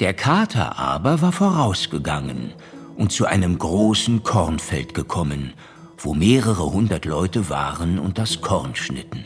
[0.00, 2.52] Der Kater aber war vorausgegangen
[2.96, 5.54] und zu einem großen Kornfeld gekommen,
[5.96, 9.24] wo mehrere hundert Leute waren und das Korn schnitten.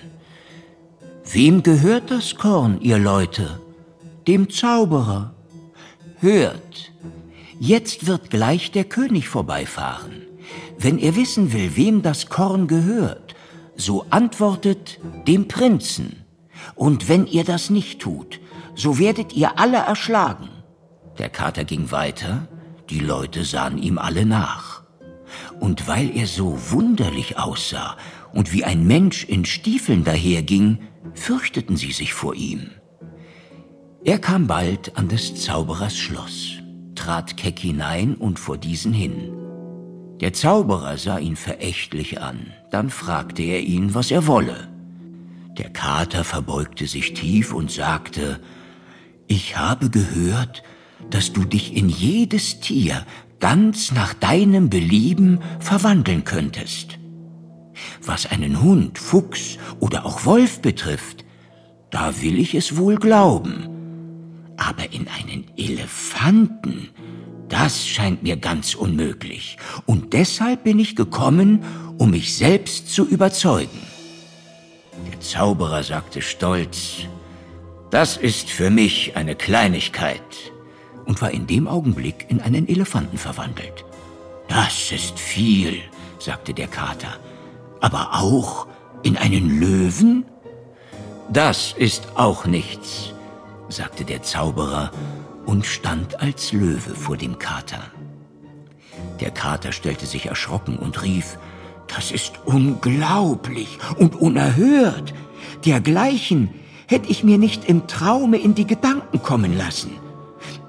[1.30, 3.60] Wem gehört das Korn, ihr Leute?
[4.26, 5.34] Dem Zauberer.
[6.18, 6.92] Hört,
[7.58, 10.22] jetzt wird gleich der König vorbeifahren.
[10.78, 13.34] Wenn er wissen will, wem das Korn gehört,
[13.76, 16.24] so antwortet dem Prinzen.
[16.74, 18.40] Und wenn ihr das nicht tut,
[18.74, 20.48] so werdet ihr alle erschlagen.
[21.18, 22.48] Der Kater ging weiter,
[22.90, 24.82] die Leute sahen ihm alle nach.
[25.60, 27.96] Und weil er so wunderlich aussah
[28.32, 30.78] und wie ein Mensch in Stiefeln daherging,
[31.14, 32.70] fürchteten sie sich vor ihm.
[34.04, 36.54] Er kam bald an des Zauberers Schloss,
[36.94, 39.32] trat keck hinein und vor diesen hin.
[40.20, 44.68] Der Zauberer sah ihn verächtlich an, dann fragte er ihn, was er wolle.
[45.58, 48.40] Der Kater verbeugte sich tief und sagte,
[49.34, 50.62] Ich habe gehört,
[51.08, 53.06] dass du dich in jedes Tier
[53.40, 56.98] ganz nach deinem Belieben verwandeln könntest.
[58.04, 61.24] Was einen Hund, Fuchs oder auch Wolf betrifft,
[61.88, 63.70] da will ich es wohl glauben.
[64.58, 66.90] Aber in einen Elefanten,
[67.48, 69.56] das scheint mir ganz unmöglich.
[69.86, 71.64] Und deshalb bin ich gekommen,
[71.96, 73.80] um mich selbst zu überzeugen.
[75.10, 77.06] Der Zauberer sagte stolz,
[77.92, 80.52] das ist für mich eine Kleinigkeit
[81.04, 83.84] und war in dem Augenblick in einen Elefanten verwandelt.
[84.48, 85.78] Das ist viel,
[86.18, 87.18] sagte der Kater,
[87.80, 88.66] aber auch
[89.02, 90.24] in einen Löwen?
[91.30, 93.12] Das ist auch nichts,
[93.68, 94.90] sagte der Zauberer
[95.44, 97.82] und stand als Löwe vor dem Kater.
[99.20, 101.36] Der Kater stellte sich erschrocken und rief,
[101.88, 105.12] das ist unglaublich und unerhört.
[105.66, 106.48] Dergleichen
[106.92, 109.92] hätte ich mir nicht im Traume in die Gedanken kommen lassen.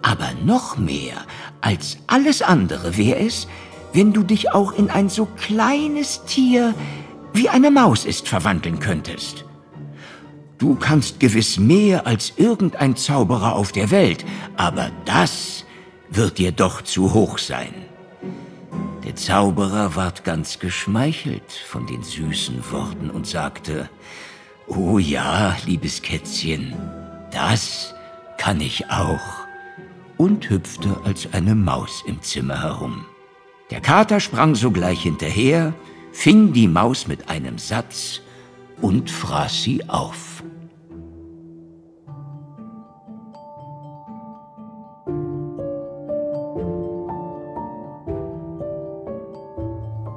[0.01, 1.17] Aber noch mehr
[1.61, 3.47] als alles andere wäre es,
[3.93, 6.73] wenn du dich auch in ein so kleines Tier
[7.33, 9.45] wie eine Maus ist verwandeln könntest.
[10.57, 14.23] Du kannst gewiss mehr als irgendein Zauberer auf der Welt,
[14.55, 15.65] aber das
[16.09, 17.73] wird dir doch zu hoch sein.
[19.03, 23.89] Der Zauberer ward ganz geschmeichelt von den süßen Worten und sagte,
[24.67, 26.73] Oh ja, liebes Kätzchen,
[27.31, 27.93] das
[28.37, 29.43] kann ich auch
[30.17, 33.05] und hüpfte als eine Maus im Zimmer herum.
[33.71, 35.73] Der Kater sprang sogleich hinterher,
[36.11, 38.21] fing die Maus mit einem Satz
[38.81, 40.43] und fraß sie auf.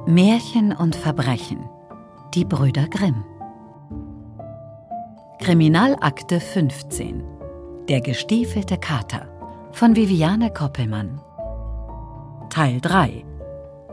[0.06, 1.68] Märchen und Verbrechen.
[2.34, 3.24] Die Brüder Grimm.
[5.46, 7.22] Kriminalakte 15.
[7.88, 9.28] Der gestiefelte Kater
[9.70, 11.20] von Viviane Koppelmann.
[12.50, 13.24] Teil 3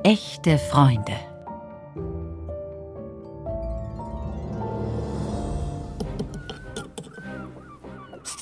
[0.01, 1.13] Echte Freunde.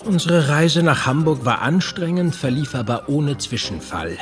[0.06, 4.18] Unsere Reise nach Hamburg war anstrengend, verlief aber ohne Zwischenfall.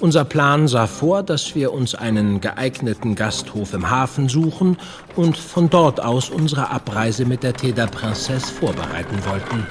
[0.00, 4.76] Unser Plan sah vor, dass wir uns einen geeigneten Gasthof im Hafen suchen
[5.16, 9.66] und von dort aus unsere Abreise mit der Thé de Princesse vorbereiten wollten.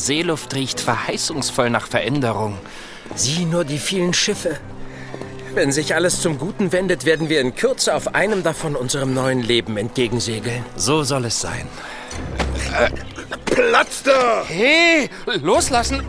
[0.00, 2.58] Seeluft riecht verheißungsvoll nach Veränderung.
[3.14, 4.56] Sieh nur die vielen Schiffe.
[5.54, 9.42] Wenn sich alles zum Guten wendet, werden wir in Kürze auf einem davon unserem neuen
[9.42, 10.64] Leben entgegensegeln.
[10.76, 11.68] So soll es sein.
[13.68, 14.42] Platz da!
[14.46, 15.10] Hey,
[15.42, 16.02] loslassen!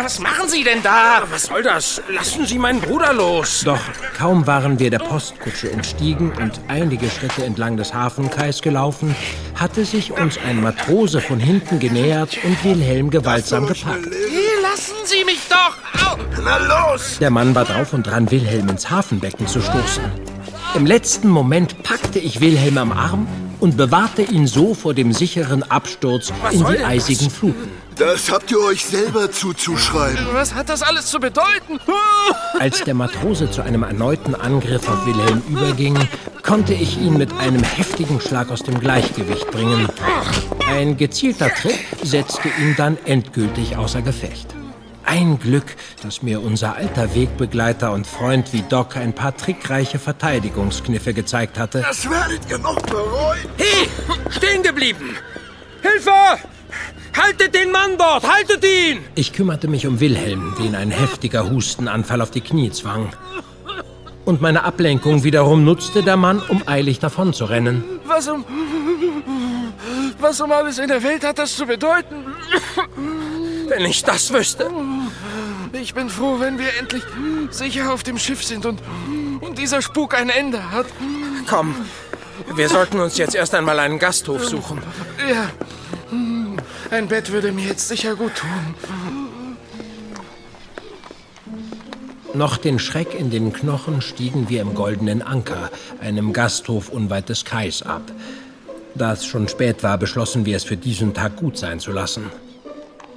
[0.00, 1.22] Was machen Sie denn da?
[1.30, 2.00] Was soll das?
[2.08, 3.62] Lassen Sie meinen Bruder los!
[3.64, 3.80] Doch
[4.16, 9.14] kaum waren wir der Postkutsche entstiegen und einige Schritte entlang des Hafenkais gelaufen,
[9.54, 14.06] hatte sich uns ein Matrose von hinten genähert und Wilhelm gewaltsam gepackt.
[14.06, 15.76] Hey, lassen Sie mich doch!
[16.06, 16.16] Au.
[16.44, 16.58] Na
[16.92, 17.18] los!
[17.18, 20.04] Der Mann war drauf und dran, Wilhelm ins Hafenbecken zu stoßen.
[20.76, 23.26] Im letzten Moment packte ich Wilhelm am Arm
[23.60, 27.70] und bewahrte ihn so vor dem sicheren Absturz Was in die eisigen Fluten.
[27.96, 30.26] Das habt ihr euch selber zuzuschreiben.
[30.32, 31.80] Was hat das alles zu bedeuten?
[32.60, 35.96] Als der Matrose zu einem erneuten Angriff auf Wilhelm überging,
[36.42, 39.88] konnte ich ihn mit einem heftigen Schlag aus dem Gleichgewicht bringen.
[40.68, 44.55] Ein gezielter Tritt setzte ihn dann endgültig außer Gefecht.
[45.16, 51.14] Ein Glück, dass mir unser alter Wegbegleiter und Freund wie Doc ein paar trickreiche Verteidigungskniffe
[51.14, 51.80] gezeigt hatte.
[51.80, 53.48] Das werdet ihr noch bereuen.
[53.56, 53.88] Hey,
[54.28, 55.16] stehen geblieben!
[55.80, 56.10] Hilfe!
[57.16, 58.30] Haltet den Mann dort!
[58.30, 58.98] Haltet ihn!
[59.14, 63.08] Ich kümmerte mich um Wilhelm, den ein heftiger Hustenanfall auf die Knie zwang.
[64.26, 67.84] Und meine Ablenkung wiederum nutzte der Mann, um eilig davonzurennen.
[68.04, 68.44] Was um.
[70.20, 72.16] Was um alles in der Welt hat das zu bedeuten?
[73.68, 74.70] Wenn ich das wüsste.
[75.72, 77.02] Ich bin froh, wenn wir endlich
[77.50, 78.80] sicher auf dem Schiff sind und,
[79.40, 80.86] und dieser Spuk ein Ende hat.
[81.48, 81.74] Komm,
[82.54, 84.82] wir sollten uns jetzt erst einmal einen Gasthof suchen.
[85.28, 85.50] Ja.
[86.90, 88.74] Ein Bett würde mir jetzt sicher gut tun.
[92.34, 95.70] Noch den Schreck in den Knochen stiegen wir im Goldenen Anker,
[96.00, 98.02] einem Gasthof unweit des Kais, ab.
[98.94, 102.30] Da es schon spät war, beschlossen wir es für diesen Tag gut sein zu lassen.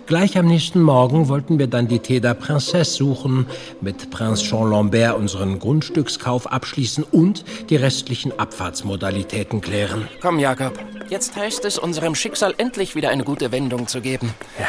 [0.10, 3.46] Gleich am nächsten Morgen wollten wir dann die Thé der Princesse suchen,
[3.80, 10.08] mit Prinz Jean Lambert unseren Grundstückskauf abschließen und die restlichen Abfahrtsmodalitäten klären.
[10.20, 10.80] Komm, Jakob.
[11.12, 14.34] Jetzt heißt es, unserem Schicksal endlich wieder eine gute Wendung zu geben.
[14.58, 14.66] Ja.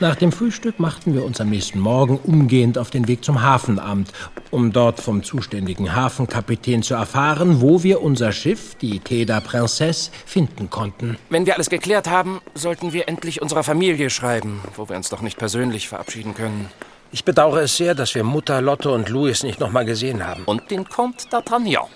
[0.00, 4.12] Nach dem Frühstück machten wir uns am nächsten Morgen umgehend auf den Weg zum Hafenamt,
[4.50, 10.68] um dort vom zuständigen Hafenkapitän zu erfahren, wo wir unser Schiff, die Teda Princesse, finden
[10.68, 11.16] konnten.
[11.30, 15.22] Wenn wir alles geklärt haben, sollten wir endlich unserer Familie schreiben, wo wir uns doch
[15.22, 16.70] nicht persönlich verabschieden können.
[17.12, 20.42] Ich bedauere es sehr, dass wir Mutter, Lotte und Louis nicht noch mal gesehen haben.
[20.46, 21.86] Und den Comte d'Artagnan.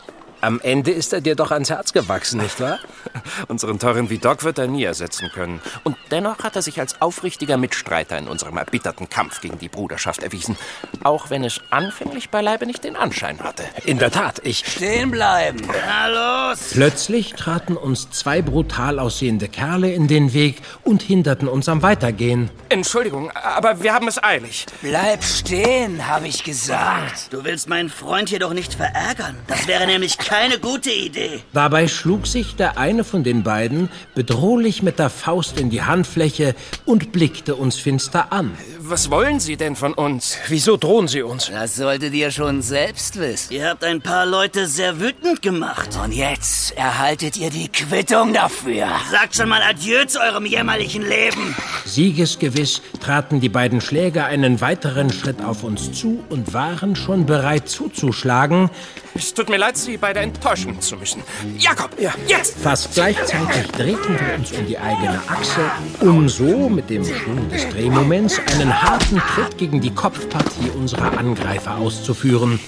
[0.40, 2.78] Am Ende ist er dir doch ans Herz gewachsen, nicht wahr?
[3.48, 5.60] Unseren teuren Vidocq wird er nie ersetzen können.
[5.82, 10.22] Und dennoch hat er sich als aufrichtiger Mitstreiter in unserem erbitterten Kampf gegen die Bruderschaft
[10.22, 10.56] erwiesen.
[11.02, 13.64] Auch wenn es anfänglich beileibe nicht den Anschein hatte.
[13.84, 14.64] In der Tat, ich...
[14.64, 15.58] Stehen bleiben.
[15.66, 16.70] Na los!
[16.72, 22.50] Plötzlich traten uns zwei brutal aussehende Kerle in den Weg und hinderten uns am Weitergehen.
[22.68, 24.66] Entschuldigung, aber wir haben es eilig.
[24.82, 27.32] Bleib stehen, habe ich gesagt.
[27.32, 29.36] Du willst meinen Freund hier doch nicht verärgern.
[29.48, 31.40] Das wäre nämlich keine gute Idee.
[31.54, 36.54] Dabei schlug sich der eine von den beiden bedrohlich mit der Faust in die Handfläche
[36.84, 38.50] und blickte uns finster an.
[38.90, 40.38] Was wollen Sie denn von uns?
[40.48, 41.50] Wieso drohen Sie uns?
[41.50, 43.52] Das solltet ihr schon selbst wissen.
[43.52, 45.90] Ihr habt ein paar Leute sehr wütend gemacht.
[46.02, 48.86] Und jetzt erhaltet ihr die Quittung dafür.
[49.10, 51.54] Sagt schon mal Adieu zu eurem jämmerlichen Leben.
[51.84, 57.68] Siegesgewiss traten die beiden Schläger einen weiteren Schritt auf uns zu und waren schon bereit
[57.68, 58.70] zuzuschlagen.
[59.18, 61.24] Es tut mir leid, Sie beide enttäuschen zu müssen.
[61.58, 62.56] Jakob, ja, jetzt!
[62.56, 65.60] Fast gleichzeitig drehten wir uns um die eigene Achse,
[66.00, 71.76] um so mit dem Schwung des Drehmoments einen harten Tritt gegen die Kopfpartie unserer Angreifer
[71.78, 72.60] auszuführen.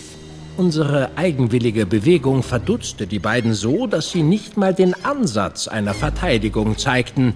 [0.56, 6.76] Unsere eigenwillige Bewegung verdutzte die beiden so, dass sie nicht mal den Ansatz einer Verteidigung
[6.76, 7.34] zeigten.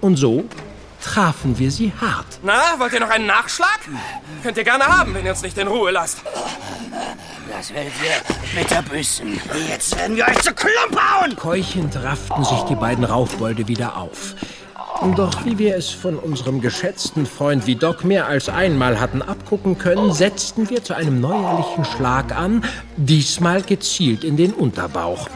[0.00, 0.44] Und so
[1.02, 2.38] trafen wir sie hart.
[2.42, 3.80] Na, wollt ihr noch einen Nachschlag?
[4.42, 6.18] Könnt ihr gerne haben, wenn ihr uns nicht in Ruhe lasst.
[7.50, 9.40] Das werdet ihr mit der Büssen.
[9.68, 11.36] Jetzt werden wir euch zu Klump hauen.
[11.36, 14.34] Keuchend rafften sich die beiden Raufbolde wieder auf.
[15.16, 20.12] Doch wie wir es von unserem geschätzten Freund Vidocq mehr als einmal hatten abgucken können,
[20.12, 22.64] setzten wir zu einem neuerlichen Schlag an,
[22.96, 25.28] diesmal gezielt in den Unterbauch.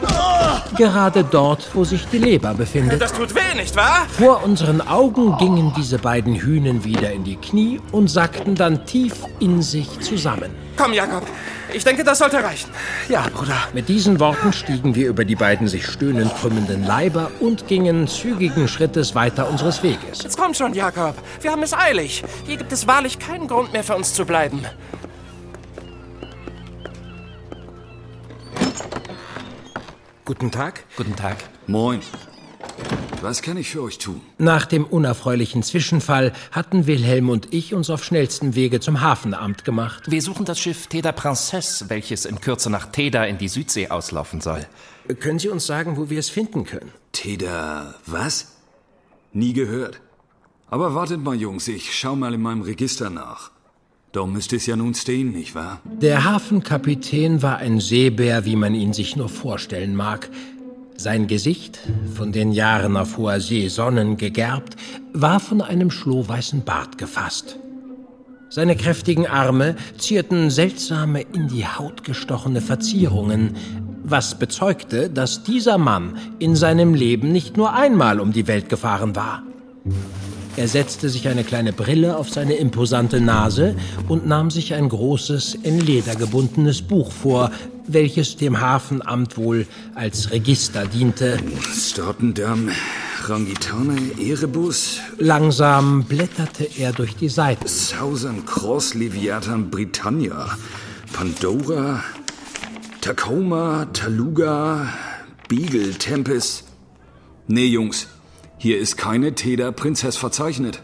[0.77, 3.01] Gerade dort, wo sich die Leber befindet.
[3.01, 4.05] Das tut weh, nicht wahr?
[4.09, 9.13] Vor unseren Augen gingen diese beiden Hühnen wieder in die Knie und sackten dann tief
[9.39, 10.66] in sich zusammen.
[10.77, 11.23] Komm, Jakob.
[11.73, 12.69] Ich denke, das sollte reichen.
[13.09, 13.57] Ja, Bruder.
[13.73, 18.67] Mit diesen Worten stiegen wir über die beiden sich stöhnend krümmenden Leiber und gingen zügigen
[18.67, 20.21] Schrittes weiter unseres Weges.
[20.21, 21.15] Jetzt komm schon, Jakob.
[21.41, 22.23] Wir haben es eilig.
[22.45, 24.63] Hier gibt es wahrlich keinen Grund mehr für uns zu bleiben.
[30.25, 30.83] Guten Tag.
[30.95, 31.37] Guten Tag.
[31.65, 32.01] Moin.
[33.27, 34.21] Was kann ich für euch tun?
[34.37, 40.09] Nach dem unerfreulichen Zwischenfall hatten Wilhelm und ich uns auf schnellstem Wege zum Hafenamt gemacht.
[40.09, 44.39] Wir suchen das Schiff Teda Princesse, welches in Kürze nach Teda in die Südsee auslaufen
[44.39, 44.65] soll.
[45.19, 46.93] Können Sie uns sagen, wo wir es finden können?
[47.11, 48.55] Teda, was?
[49.33, 49.99] Nie gehört.
[50.69, 53.51] Aber wartet mal, Jungs, ich schau mal in meinem Register nach.
[54.13, 55.81] Da müsste es ja nun stehen, nicht wahr?
[55.83, 60.29] Der Hafenkapitän war ein Seebär, wie man ihn sich nur vorstellen mag.
[60.99, 61.77] Sein Gesicht,
[62.15, 64.75] von den Jahren auf hoher See Sonnen gegerbt,
[65.13, 67.59] war von einem schlohweißen Bart gefasst.
[68.49, 73.55] Seine kräftigen Arme zierten seltsame in die Haut gestochene Verzierungen,
[74.03, 79.15] was bezeugte, dass dieser Mann in seinem Leben nicht nur einmal um die Welt gefahren
[79.15, 79.43] war.
[80.55, 83.75] Er setzte sich eine kleine Brille auf seine imposante Nase
[84.07, 87.51] und nahm sich ein großes, in Leder gebundenes Buch vor,
[87.87, 91.39] welches dem Hafenamt wohl als Register diente.
[91.73, 92.69] Stortendam,
[93.23, 97.67] Rangitane, Erebus, Langsam blätterte er durch die Seiten.
[97.67, 100.57] Southern Cross, Leviathan, Britannia,
[101.13, 102.03] Pandora,
[103.01, 104.93] Tacoma, Taluga,
[105.47, 106.65] Beagle, Tempest.
[107.47, 108.07] Nee, Jungs,
[108.57, 110.81] hier ist keine Teda Prinzess verzeichnet.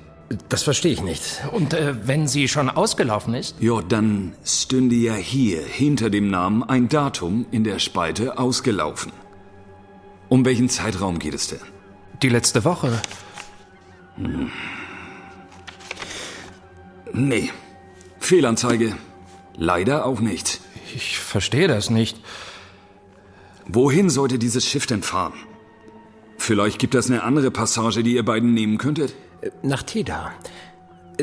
[0.50, 1.22] Das verstehe ich nicht.
[1.51, 3.56] Und äh, wenn sie schon ausgelaufen ist?
[3.60, 9.12] Ja, dann stünde ja hier hinter dem Namen ein Datum in der Spalte ausgelaufen.
[10.30, 11.60] Um welchen Zeitraum geht es denn?
[12.22, 13.01] Die letzte Woche.
[14.15, 14.50] Hm.
[17.12, 17.51] Nee.
[18.20, 18.96] Fehlanzeige.
[19.56, 20.62] Leider auch nicht.
[20.96, 22.20] Ich verstehe das nicht.
[23.68, 25.34] Wohin sollte dieses Schiff denn fahren?
[26.38, 29.13] Vielleicht gibt es eine andere Passage, die ihr beiden nehmen könntet?
[29.62, 30.31] Nach Teda.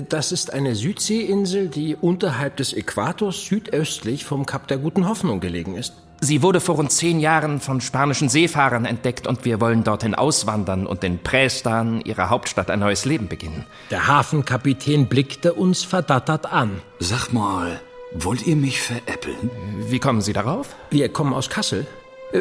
[0.09, 5.75] Das ist eine Südseeinsel, die unterhalb des Äquators südöstlich vom Kap der Guten Hoffnung gelegen
[5.75, 5.95] ist.
[6.23, 10.87] Sie wurde vor rund zehn Jahren von spanischen Seefahrern entdeckt und wir wollen dorthin auswandern
[10.87, 13.65] und in Prästan, ihrer Hauptstadt, ein neues Leben beginnen.
[13.91, 16.83] Der Hafenkapitän blickte uns verdattert an.
[16.99, 17.81] Sag mal,
[18.13, 19.51] wollt ihr mich veräppeln?
[19.89, 20.77] Wie kommen Sie darauf?
[20.91, 21.87] Wir kommen aus Kassel.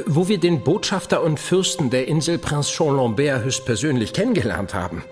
[0.05, 5.03] Wo wir den Botschafter und Fürsten der Insel Prinz Jean Lambert höchstpersönlich kennengelernt haben.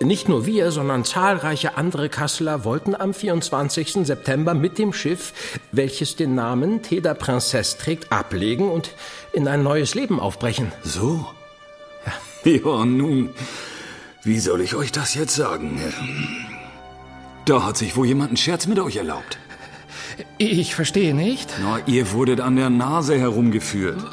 [0.00, 4.06] Nicht nur wir, sondern zahlreiche andere Kasseler wollten am 24.
[4.06, 5.32] September mit dem Schiff,
[5.72, 8.90] welches den Namen Teda Princesse trägt, ablegen und
[9.32, 10.72] in ein neues Leben aufbrechen.
[10.84, 11.26] So?
[12.44, 12.52] Ja.
[12.52, 13.30] Ja, nun,
[14.22, 15.80] wie soll ich euch das jetzt sagen?
[17.44, 19.38] Da hat sich wohl jemand einen Scherz mit euch erlaubt.
[20.38, 21.52] Ich verstehe nicht.
[21.60, 23.98] Na, ihr wurdet an der Nase herumgeführt.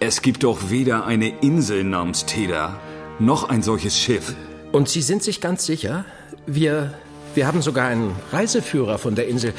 [0.00, 2.78] Es gibt doch weder eine Insel namens Teda,
[3.20, 4.34] noch ein solches Schiff.
[4.74, 6.04] Und Sie sind sich ganz sicher?
[6.46, 6.94] Wir,
[7.36, 9.54] wir haben sogar einen Reiseführer von der Insel.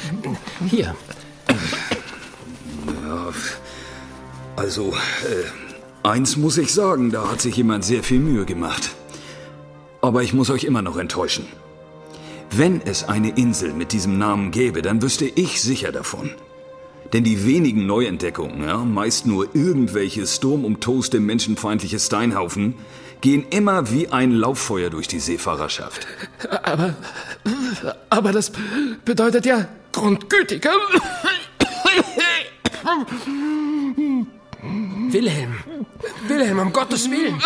[0.68, 0.94] Hier.
[3.02, 3.32] Ja,
[4.56, 8.90] also, äh, eins muss ich sagen, da hat sich jemand sehr viel Mühe gemacht.
[10.02, 11.46] Aber ich muss euch immer noch enttäuschen.
[12.50, 16.28] Wenn es eine Insel mit diesem Namen gäbe, dann wüsste ich sicher davon.
[17.14, 22.74] Denn die wenigen Neuentdeckungen, ja, meist nur irgendwelche sturmumtoste menschenfeindliche Steinhaufen,
[23.20, 26.06] gehen immer wie ein Lauffeuer durch die Seefahrerschaft.
[26.62, 26.94] Aber,
[28.10, 28.52] aber das
[29.04, 30.72] bedeutet ja grundgütiger.
[35.08, 35.56] Wilhelm,
[36.28, 37.40] Wilhelm, um Gottes Willen.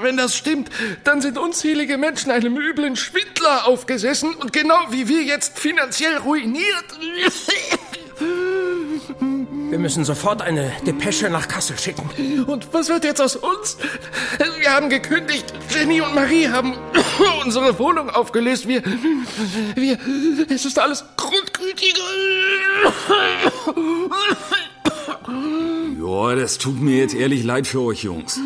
[0.00, 0.70] Wenn das stimmt,
[1.04, 6.84] dann sind unzählige Menschen einem üblen Schwindler aufgesessen und genau wie wir jetzt finanziell ruiniert.
[9.74, 12.08] Wir müssen sofort eine Depesche nach Kassel schicken.
[12.46, 13.76] Und was wird jetzt aus uns?
[14.60, 15.52] Wir haben gekündigt.
[15.68, 16.74] Jenny und Marie haben
[17.44, 18.68] unsere Wohnung aufgelöst.
[18.68, 18.84] Wir.
[19.74, 19.98] Wir.
[20.48, 22.04] Es ist alles grundgütiger.
[25.98, 28.38] Ja, das tut mir jetzt ehrlich leid für euch Jungs.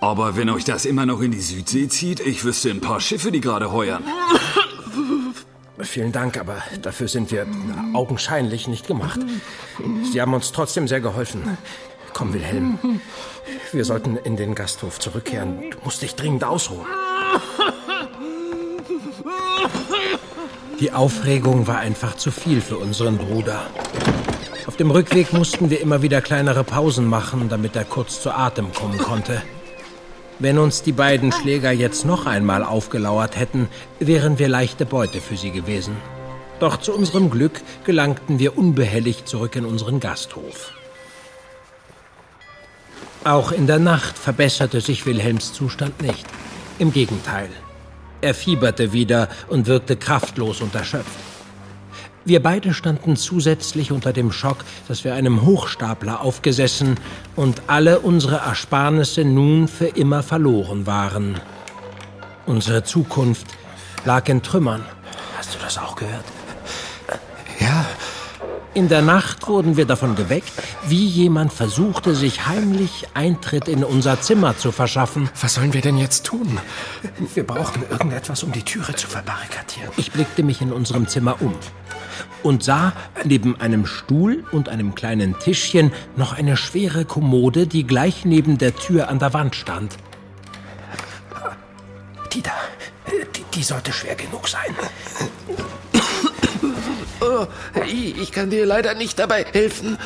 [0.00, 3.30] Aber wenn euch das immer noch in die Südsee zieht, ich wüsste ein paar Schiffe,
[3.30, 4.02] die gerade heuern.
[5.80, 7.46] Vielen Dank, aber dafür sind wir
[7.92, 9.20] augenscheinlich nicht gemacht.
[10.10, 11.58] Sie haben uns trotzdem sehr geholfen.
[12.12, 12.78] Komm, Wilhelm.
[13.72, 15.70] Wir sollten in den Gasthof zurückkehren.
[15.70, 16.86] Du musst dich dringend ausruhen.
[20.80, 23.66] Die Aufregung war einfach zu viel für unseren Bruder.
[24.66, 28.72] Auf dem Rückweg mussten wir immer wieder kleinere Pausen machen, damit er kurz zu Atem
[28.72, 29.42] kommen konnte.
[30.38, 33.68] Wenn uns die beiden Schläger jetzt noch einmal aufgelauert hätten,
[33.98, 35.96] wären wir leichte Beute für sie gewesen.
[36.60, 40.72] Doch zu unserem Glück gelangten wir unbehelligt zurück in unseren Gasthof.
[43.24, 46.26] Auch in der Nacht verbesserte sich Wilhelms Zustand nicht.
[46.78, 47.48] Im Gegenteil.
[48.20, 51.18] Er fieberte wieder und wirkte kraftlos und erschöpft.
[52.24, 56.98] Wir beide standen zusätzlich unter dem Schock, dass wir einem Hochstapler aufgesessen
[57.36, 61.40] und alle unsere Ersparnisse nun für immer verloren waren.
[62.44, 63.46] Unsere Zukunft
[64.04, 64.84] lag in Trümmern.
[65.38, 66.24] Hast du das auch gehört?
[68.74, 70.52] In der Nacht wurden wir davon geweckt,
[70.86, 75.30] wie jemand versuchte, sich heimlich Eintritt in unser Zimmer zu verschaffen.
[75.40, 76.60] Was sollen wir denn jetzt tun?
[77.34, 79.90] Wir brauchen irgendetwas, um die Türe zu verbarrikadieren.
[79.96, 81.54] Ich blickte mich in unserem Zimmer um
[82.42, 82.92] und sah
[83.24, 88.76] neben einem Stuhl und einem kleinen Tischchen noch eine schwere Kommode, die gleich neben der
[88.76, 89.96] Tür an der Wand stand.
[92.32, 92.52] Die da,
[93.34, 94.76] die, die sollte schwer genug sein.
[97.20, 97.46] Oh,
[97.86, 99.98] ich kann dir leider nicht dabei helfen.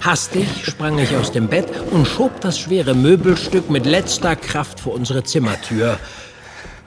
[0.00, 4.94] Hastig sprang ich aus dem Bett und schob das schwere Möbelstück mit letzter Kraft vor
[4.94, 5.98] unsere Zimmertür.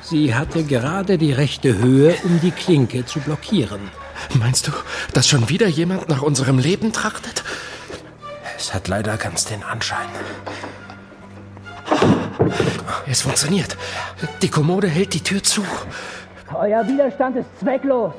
[0.02, 3.90] Sie hatte gerade die rechte Höhe, um die Klinke zu blockieren.
[4.40, 4.72] Meinst du,
[5.14, 7.44] dass schon wieder jemand nach unserem Leben trachtet?
[8.58, 10.08] Es hat leider ganz den Anschein.
[13.08, 13.78] Es funktioniert.
[14.42, 15.64] Die Kommode hält die Tür zu.
[16.54, 18.14] Euer Widerstand ist zwecklos.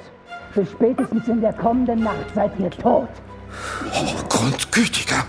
[0.54, 3.08] Bis spätestens in der kommenden Nacht seid ihr tot.
[3.92, 5.25] Oh, Grundgütiger.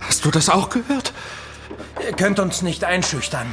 [0.00, 1.12] Hast du das auch gehört?
[2.04, 3.46] Ihr könnt uns nicht einschüchtern.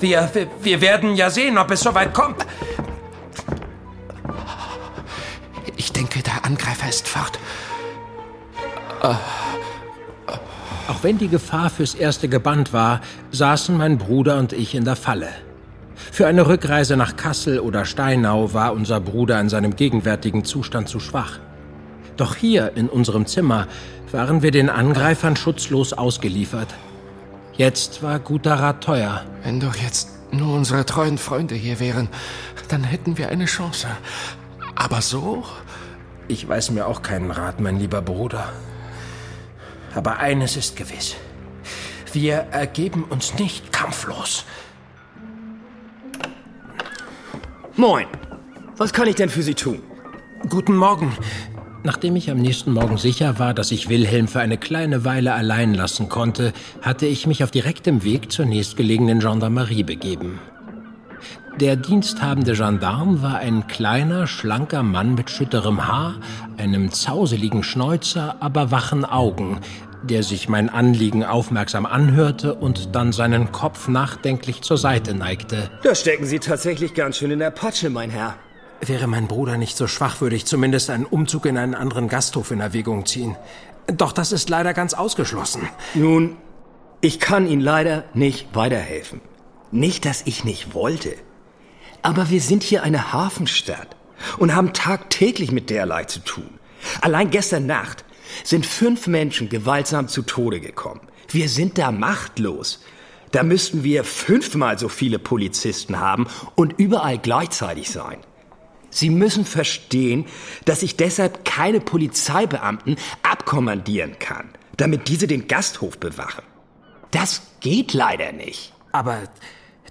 [0.00, 2.46] Wir, wir, wir werden ja sehen, ob es soweit kommt.
[5.76, 7.38] Ich denke, der Angreifer ist fort.
[10.88, 14.96] Auch wenn die Gefahr fürs Erste gebannt war, saßen mein Bruder und ich in der
[14.96, 15.28] Falle.
[16.18, 20.98] Für eine Rückreise nach Kassel oder Steinau war unser Bruder in seinem gegenwärtigen Zustand zu
[20.98, 21.38] schwach.
[22.16, 23.68] Doch hier in unserem Zimmer
[24.10, 26.74] waren wir den Angreifern schutzlos ausgeliefert.
[27.52, 29.24] Jetzt war guter Rat teuer.
[29.44, 32.08] Wenn doch jetzt nur unsere treuen Freunde hier wären,
[32.66, 33.86] dann hätten wir eine Chance.
[34.74, 35.44] Aber so?
[36.26, 38.52] Ich weiß mir auch keinen Rat, mein lieber Bruder.
[39.94, 41.14] Aber eines ist gewiss.
[42.12, 44.44] Wir ergeben uns nicht kampflos.
[47.78, 48.06] Moin.
[48.76, 49.78] Was kann ich denn für Sie tun?
[50.48, 51.16] Guten Morgen.
[51.84, 55.74] Nachdem ich am nächsten Morgen sicher war, dass ich Wilhelm für eine kleine Weile allein
[55.74, 60.40] lassen konnte, hatte ich mich auf direktem Weg zur nächstgelegenen Gendarmerie begeben.
[61.60, 66.16] Der diensthabende Gendarm war ein kleiner, schlanker Mann mit schütterem Haar,
[66.56, 69.60] einem zauseligen Schnäuzer, aber wachen Augen,
[70.02, 75.70] der sich mein Anliegen aufmerksam anhörte und dann seinen Kopf nachdenklich zur Seite neigte.
[75.82, 78.36] Da stecken Sie tatsächlich ganz schön in der Patsche, mein Herr.
[78.80, 82.50] Wäre mein Bruder nicht so schwach, würde ich zumindest einen Umzug in einen anderen Gasthof
[82.50, 83.36] in Erwägung ziehen.
[83.88, 85.68] Doch das ist leider ganz ausgeschlossen.
[85.94, 86.36] Nun,
[87.00, 89.20] ich kann Ihnen leider nicht weiterhelfen.
[89.70, 91.14] Nicht, dass ich nicht wollte.
[92.02, 93.96] Aber wir sind hier eine Hafenstadt
[94.38, 96.58] und haben tagtäglich mit derlei zu tun.
[97.00, 98.04] Allein gestern Nacht
[98.44, 101.00] sind fünf Menschen gewaltsam zu Tode gekommen.
[101.28, 102.80] Wir sind da machtlos.
[103.32, 108.18] Da müssten wir fünfmal so viele Polizisten haben und überall gleichzeitig sein.
[108.90, 110.24] Sie müssen verstehen,
[110.64, 116.42] dass ich deshalb keine Polizeibeamten abkommandieren kann, damit diese den Gasthof bewachen.
[117.10, 118.72] Das geht leider nicht.
[118.92, 119.24] Aber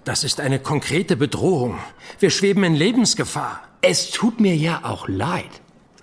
[0.04, 1.78] das ist eine konkrete Bedrohung.
[2.18, 3.62] Wir schweben in Lebensgefahr.
[3.82, 5.50] Es tut mir ja auch leid.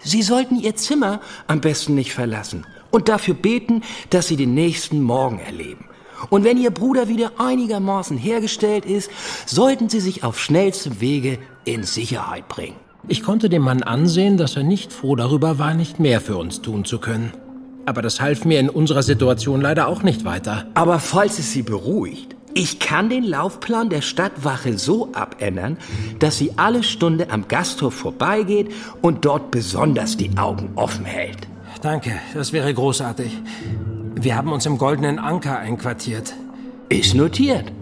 [0.06, 3.82] Sie sollten Ihr Zimmer am besten nicht verlassen und dafür beten,
[4.12, 5.86] dass Sie den nächsten Morgen erleben.
[6.30, 9.10] Und wenn Ihr Bruder wieder einigermaßen hergestellt ist,
[9.46, 12.76] sollten Sie sich auf schnellstem Wege in Sicherheit bringen.
[13.08, 16.62] Ich konnte dem Mann ansehen, dass er nicht froh darüber war, nicht mehr für uns
[16.62, 17.34] tun zu können.
[17.86, 20.68] Aber das half mir in unserer Situation leider auch nicht weiter.
[20.74, 25.78] Aber falls es Sie beruhigt, ich kann den Laufplan der Stadtwache so abändern,
[26.20, 31.50] dass sie alle Stunde am Gasthof vorbeigeht und dort besonders die Augen offen hält.
[31.82, 33.38] Danke, das wäre großartig.
[34.16, 36.34] Wir haben uns im Goldenen Anker einquartiert.
[36.88, 37.74] Ist notiert.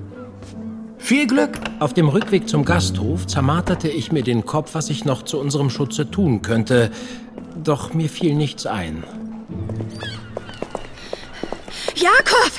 [0.97, 1.51] Viel Glück!
[1.79, 5.69] Auf dem Rückweg zum Gasthof zermarterte ich mir den Kopf, was ich noch zu unserem
[5.69, 6.89] Schutze tun könnte.
[7.63, 9.03] Doch mir fiel nichts ein.
[11.95, 12.51] Jakob!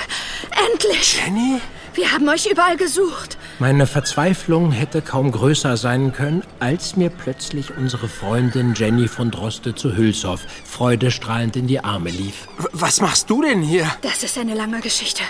[0.71, 1.21] Endlich!
[1.25, 1.59] Jenny?
[1.95, 3.37] Wir haben euch überall gesucht.
[3.57, 9.75] Meine Verzweiflung hätte kaum größer sein können, als mir plötzlich unsere Freundin Jenny von Droste
[9.75, 12.49] zu Hülshoff freudestrahlend in die Arme lief.
[12.73, 13.89] Was machst du denn hier?
[14.01, 15.23] Das ist eine lange Geschichte.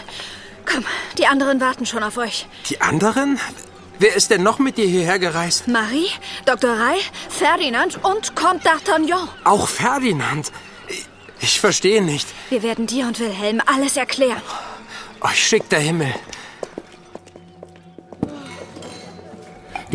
[0.65, 0.84] Komm,
[1.19, 2.47] die anderen warten schon auf euch.
[2.67, 3.39] Die anderen?
[3.99, 5.67] Wer ist denn noch mit dir hierher gereist?
[5.67, 6.10] Marie,
[6.47, 6.71] Dr.
[6.71, 6.97] Rai,
[7.30, 9.28] Ferdinand und Comte d'Artagnan.
[9.43, 10.51] Auch Ferdinand?
[11.39, 12.28] Ich verstehe nicht.
[12.49, 14.41] Wir werden dir und Wilhelm alles erklären.
[15.21, 16.12] Euch schickt der Himmel.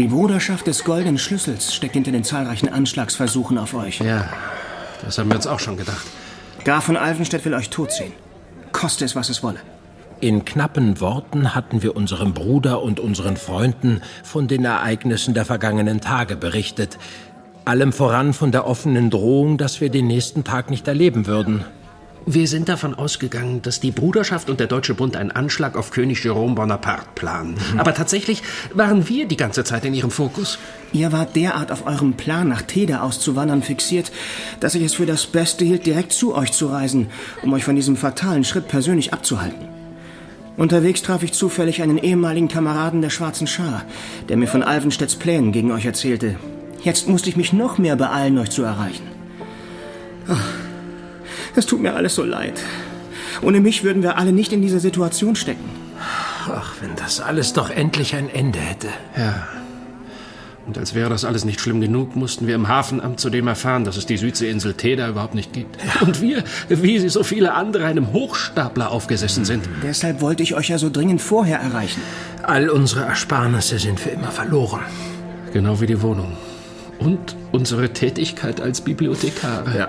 [0.01, 4.01] Die Bruderschaft des Goldenen Schlüssels steckt hinter den zahlreichen Anschlagsversuchen auf euch.
[4.01, 4.31] Ja,
[5.05, 6.07] das haben wir uns auch schon gedacht.
[6.65, 8.15] Graf von Alvenstedt will euch tot sehen.
[8.73, 9.59] Koste es, was es wolle.
[10.19, 16.01] In knappen Worten hatten wir unserem Bruder und unseren Freunden von den Ereignissen der vergangenen
[16.01, 16.97] Tage berichtet.
[17.67, 21.67] Allem voran von der offenen Drohung, dass wir den nächsten Tag nicht erleben würden.
[22.27, 26.23] Wir sind davon ausgegangen, dass die Bruderschaft und der Deutsche Bund einen Anschlag auf König
[26.23, 27.57] Jerome Bonaparte planen.
[27.73, 27.81] Mhm.
[27.81, 28.43] Aber tatsächlich
[28.75, 30.59] waren wir die ganze Zeit in ihrem Fokus.
[30.93, 34.13] Ihr wart derart auf eurem Plan, nach Teda auszuwandern, fixiert,
[34.61, 37.09] dass ich es für das Beste hielt, direkt zu euch zu reisen,
[37.43, 39.69] um euch von diesem fatalen Schritt persönlich abzuhalten.
[40.57, 43.83] Unterwegs traf ich zufällig einen ehemaligen Kameraden der Schwarzen Schar,
[44.29, 46.37] der mir von Alvenstedts Plänen gegen euch erzählte.
[46.83, 49.05] Jetzt musste ich mich noch mehr beeilen, euch zu erreichen.
[50.29, 50.70] Ach.
[51.55, 52.61] Es tut mir alles so leid.
[53.43, 55.69] Ohne mich würden wir alle nicht in dieser Situation stecken.
[56.49, 58.89] Ach, wenn das alles doch endlich ein Ende hätte.
[59.17, 59.47] Ja.
[60.67, 63.97] Und als wäre das alles nicht schlimm genug, mussten wir im Hafenamt zudem erfahren, dass
[63.97, 65.77] es die Südseeinsel Teda überhaupt nicht gibt.
[65.83, 66.07] Ja.
[66.07, 69.69] Und wir, wie sie so viele andere, einem Hochstapler aufgesessen sind.
[69.83, 72.01] Deshalb wollte ich euch ja so dringend vorher erreichen.
[72.43, 74.81] All unsere Ersparnisse sind für immer verloren.
[75.53, 76.37] Genau wie die Wohnung.
[76.99, 79.77] Und unsere Tätigkeit als Bibliothekare.
[79.77, 79.89] Ja.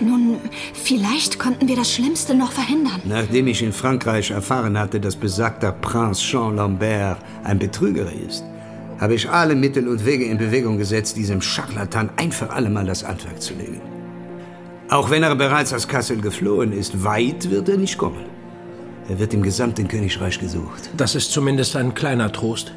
[0.00, 0.36] Nun,
[0.74, 3.00] vielleicht konnten wir das Schlimmste noch verhindern.
[3.04, 8.44] Nachdem ich in Frankreich erfahren hatte, dass besagter Prinz Jean Lambert ein Betrüger ist,
[8.98, 12.86] habe ich alle Mittel und Wege in Bewegung gesetzt, diesem Scharlatan ein für alle Mal
[12.86, 13.80] das Handwerk zu legen.
[14.90, 18.24] Auch wenn er bereits aus Kassel geflohen ist, weit wird er nicht kommen.
[19.08, 20.90] Er wird im gesamten Königreich gesucht.
[20.96, 22.72] Das ist zumindest ein kleiner Trost.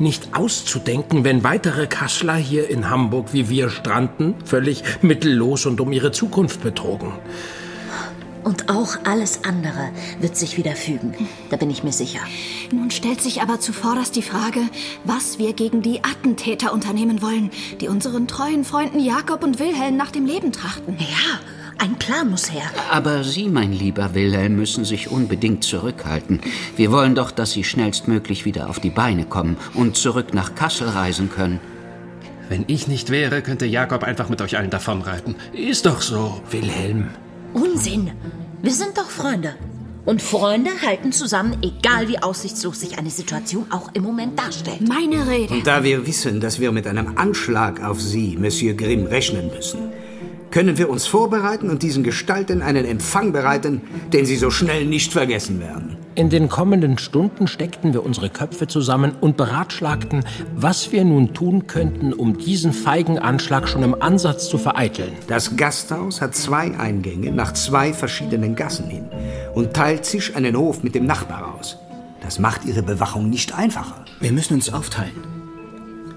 [0.00, 5.92] Nicht auszudenken, wenn weitere Kasseler hier in Hamburg wie wir stranden, völlig mittellos und um
[5.92, 7.12] ihre Zukunft betrogen.
[8.44, 11.14] Und auch alles andere wird sich wieder fügen.
[11.48, 12.20] Da bin ich mir sicher.
[12.70, 14.60] Nun stellt sich aber zuvorderst die Frage,
[15.04, 20.10] was wir gegen die Attentäter unternehmen wollen, die unseren treuen Freunden Jakob und Wilhelm nach
[20.10, 20.98] dem Leben trachten.
[20.98, 21.40] Ja,
[21.78, 22.70] ein Plan muss her.
[22.90, 26.40] Aber Sie, mein lieber Wilhelm, müssen sich unbedingt zurückhalten.
[26.76, 30.88] Wir wollen doch, dass Sie schnellstmöglich wieder auf die Beine kommen und zurück nach Kassel
[30.88, 31.60] reisen können.
[32.48, 35.36] Wenn ich nicht wäre, könnte Jakob einfach mit euch allen davonreiten.
[35.52, 36.42] Ist doch so.
[36.50, 37.08] Wilhelm.
[37.54, 38.12] Unsinn.
[38.62, 39.54] Wir sind doch Freunde.
[40.04, 44.86] Und Freunde halten zusammen, egal wie aussichtslos sich eine Situation auch im Moment darstellt.
[44.86, 45.54] Meine Rede.
[45.54, 49.78] Und da wir wissen, dass wir mit einem Anschlag auf Sie, Monsieur Grimm, rechnen müssen,
[50.54, 53.80] können wir uns vorbereiten und diesen Gestalten einen Empfang bereiten,
[54.12, 55.96] den sie so schnell nicht vergessen werden.
[56.14, 61.66] In den kommenden Stunden steckten wir unsere Köpfe zusammen und beratschlagten, was wir nun tun
[61.66, 65.10] könnten, um diesen feigen Anschlag schon im Ansatz zu vereiteln.
[65.26, 69.08] Das Gasthaus hat zwei Eingänge nach zwei verschiedenen Gassen hin
[69.56, 71.78] und teilt sich einen Hof mit dem Nachbar aus.
[72.22, 74.04] Das macht ihre Bewachung nicht einfacher.
[74.20, 75.34] Wir müssen uns aufteilen.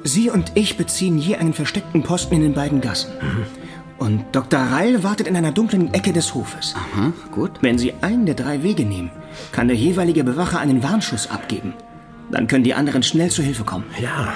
[0.04, 3.10] Sie und ich beziehen je einen versteckten Posten in den beiden Gassen.
[3.98, 4.60] Und Dr.
[4.60, 6.76] Reil wartet in einer dunklen Ecke des Hofes.
[6.76, 7.52] Aha, gut.
[7.62, 9.12] Wenn Sie einen der drei Wege nehmen,
[9.52, 11.74] kann der jeweilige Bewacher einen Warnschuss abgeben.
[12.32, 13.86] Dann können die anderen schnell zu Hilfe kommen.
[14.00, 14.34] Ja.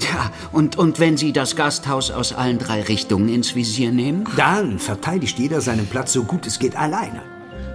[0.00, 4.24] Ja, und, und wenn Sie das Gasthaus aus allen drei Richtungen ins Visier nehmen?
[4.36, 7.22] Dann verteidigt jeder seinen Platz so gut es geht alleine.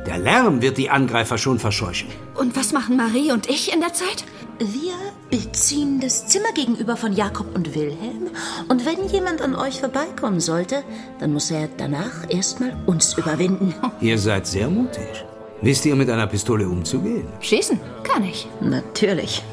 [0.05, 2.09] Der Lärm wird die Angreifer schon verscheuchen.
[2.35, 4.23] Und was machen Marie und ich in der Zeit?
[4.59, 4.93] Wir
[5.29, 8.29] beziehen das Zimmer gegenüber von Jakob und Wilhelm.
[8.69, 10.83] Und wenn jemand an euch vorbeikommen sollte,
[11.19, 13.75] dann muss er danach erstmal uns überwinden.
[13.99, 15.25] Ihr seid sehr mutig.
[15.61, 17.27] Wisst ihr mit einer Pistole umzugehen?
[17.41, 18.47] Schießen kann ich.
[18.61, 19.43] Natürlich.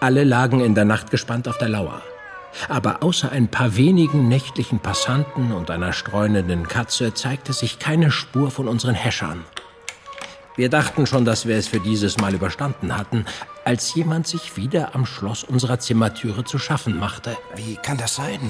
[0.00, 2.02] Alle lagen in der Nacht gespannt auf der Lauer.
[2.68, 8.50] Aber außer ein paar wenigen nächtlichen Passanten und einer streunenden Katze zeigte sich keine Spur
[8.50, 9.44] von unseren Häschern.
[10.58, 13.24] Wir dachten schon, dass wir es für dieses Mal überstanden hatten,
[13.64, 17.36] als jemand sich wieder am Schloss unserer Zimmertüre zu schaffen machte.
[17.54, 18.40] Wie kann das sein?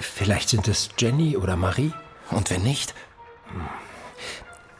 [0.00, 1.92] Vielleicht sind es Jenny oder Marie?
[2.30, 2.94] Und wenn nicht?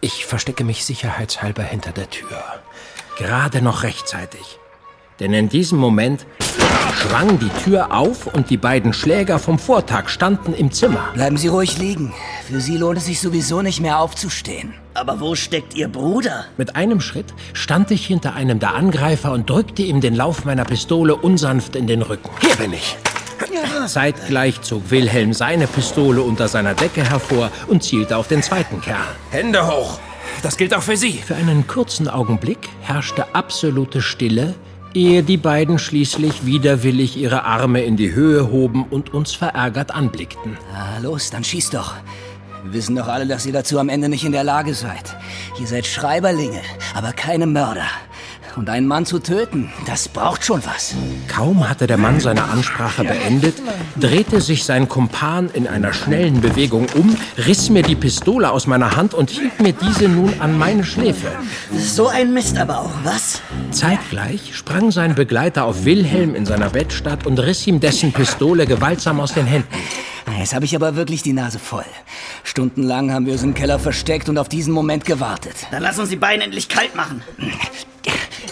[0.00, 2.42] Ich verstecke mich sicherheitshalber hinter der Tür.
[3.18, 4.58] Gerade noch rechtzeitig.
[5.20, 6.24] Denn in diesem Moment
[6.94, 11.11] schwang die Tür auf und die beiden Schläger vom Vortag standen im Zimmer.
[11.12, 12.14] Bleiben Sie ruhig liegen.
[12.46, 14.72] Für Sie lohnt es sich sowieso nicht mehr aufzustehen.
[14.98, 16.46] Aber wo steckt Ihr Bruder?
[16.56, 20.64] Mit einem Schritt stand ich hinter einem der Angreifer und drückte ihm den Lauf meiner
[20.64, 22.28] Pistole unsanft in den Rücken.
[22.40, 22.96] Hier bin ich.
[23.87, 29.06] Zeitgleich zog Wilhelm seine Pistole unter seiner Decke hervor und zielte auf den zweiten Kerl.
[29.30, 30.00] Hände hoch!
[30.42, 31.12] Das gilt auch für Sie.
[31.12, 34.56] Für einen kurzen Augenblick herrschte absolute Stille,
[34.94, 40.58] ehe die beiden schließlich widerwillig ihre Arme in die Höhe hoben und uns verärgert anblickten.
[40.72, 41.94] Na los, dann schieß doch.
[42.64, 45.16] Wir wissen doch alle, dass ihr dazu am Ende nicht in der Lage seid.
[45.61, 46.61] Ihr seid Schreiberlinge,
[46.94, 47.87] aber keine Mörder.
[48.57, 50.94] Und einen Mann zu töten, das braucht schon was.
[51.29, 53.55] Kaum hatte der Mann seine Ansprache beendet,
[54.01, 57.16] drehte sich sein Kumpan in einer schnellen Bewegung um,
[57.47, 61.29] riss mir die Pistole aus meiner Hand und hielt mir diese nun an meine Schläfe.
[61.73, 63.42] So ein Mist aber auch, was?
[63.71, 69.21] Zeitgleich sprang sein Begleiter auf Wilhelm in seiner Bettstatt und riss ihm dessen Pistole gewaltsam
[69.21, 69.77] aus den Händen.
[70.38, 71.85] Jetzt habe ich aber wirklich die Nase voll.
[72.44, 75.55] Stundenlang haben wir uns im Keller versteckt und auf diesen Moment gewartet.
[75.70, 77.22] Dann lass uns die Beine endlich kalt machen.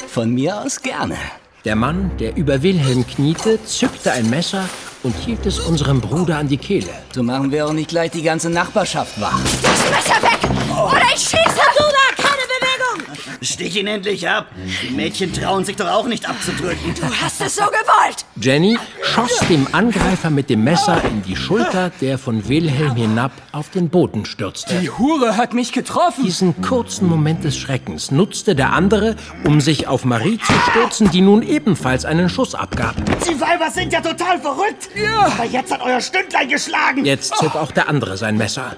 [0.09, 1.16] Von mir aus gerne.
[1.64, 4.68] Der Mann, der über Wilhelm kniete, zückte ein Messer
[5.03, 6.90] und hielt es unserem Bruder an die Kehle.
[7.12, 9.40] So machen wir auch nicht gleich die ganze Nachbarschaft wach.
[9.62, 10.38] Das Messer weg!
[10.70, 11.61] Oder ich schieße!
[11.77, 13.36] Du da, keine Bewegung!
[13.46, 14.46] Stich ihn endlich ab.
[14.82, 16.94] Die Mädchen trauen sich doch auch nicht abzudrücken.
[16.94, 18.24] Du hast es so gewollt!
[18.40, 23.70] Jenny schoss dem Angreifer mit dem Messer in die Schulter, der von Wilhelm hinab auf
[23.70, 24.78] den Boden stürzte.
[24.80, 26.24] Die Hure hat mich getroffen.
[26.24, 31.20] Diesen kurzen Moment des Schreckens nutzte der andere, um sich auf Marie zu stürzen, die
[31.20, 32.96] nun ebenfalls einen Schuss abgab.
[33.20, 34.88] Sie Weiber sind ja total verrückt.
[34.94, 35.26] Ja.
[35.26, 37.04] Aber jetzt hat euer Stündlein geschlagen.
[37.04, 38.76] Jetzt zog auch der andere sein Messer.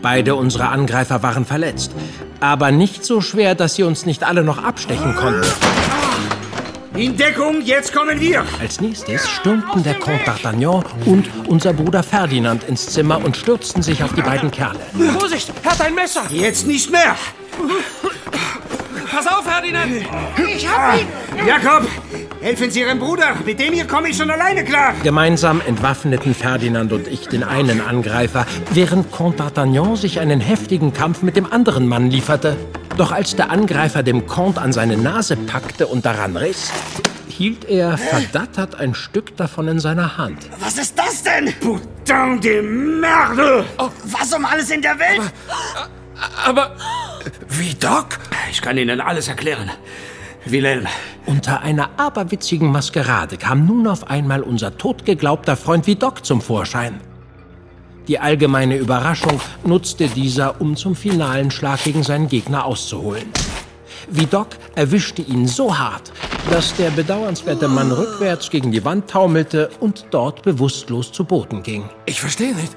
[0.00, 1.92] Beide unserer Angreifer waren verletzt,
[2.40, 5.46] aber nicht so schwer, dass sie uns nicht alle noch abstechen konnten.
[6.94, 8.44] In Deckung, jetzt kommen wir!
[8.60, 14.04] Als nächstes stürmten der Comte d'Artagnan und unser Bruder Ferdinand ins Zimmer und stürzten sich
[14.04, 14.78] auf die beiden Kerle.
[15.18, 16.24] Vorsicht, er hat ein Messer!
[16.30, 17.16] Jetzt nicht mehr!
[19.12, 19.92] Pass auf, Ferdinand!
[20.38, 21.06] Ich hab ihn!
[21.46, 21.86] Jakob,
[22.40, 23.36] helfen Sie Ihrem Bruder.
[23.44, 24.94] Mit dem hier komme ich schon alleine klar.
[25.02, 31.20] Gemeinsam entwaffneten Ferdinand und ich den einen Angreifer, während Comte d'Artagnan sich einen heftigen Kampf
[31.20, 32.56] mit dem anderen Mann lieferte.
[32.96, 36.72] Doch als der Angreifer dem Comte an seine Nase packte und daran riss,
[37.28, 40.48] hielt er verdattert ein Stück davon in seiner Hand.
[40.58, 41.52] Was ist das denn?
[41.60, 43.66] Putain de merde!
[43.76, 45.20] Oh, was um alles in der Welt?
[45.20, 46.01] Aber,
[47.48, 48.18] wie Doc?
[48.50, 49.70] Ich kann Ihnen alles erklären.
[50.44, 50.86] Wilhelm.
[51.26, 57.00] Unter einer aberwitzigen Maskerade kam nun auf einmal unser totgeglaubter Freund Vidocq zum Vorschein.
[58.08, 63.30] Die allgemeine Überraschung nutzte dieser, um zum finalen Schlag gegen seinen Gegner auszuholen.
[64.08, 66.12] Vidocq erwischte ihn so hart,
[66.50, 71.88] dass der bedauernswerte Mann rückwärts gegen die Wand taumelte und dort bewusstlos zu Boden ging.
[72.04, 72.72] Ich verstehe nicht.